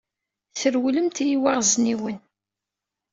[0.59, 2.17] Trewlemt i yiweɣezniwen.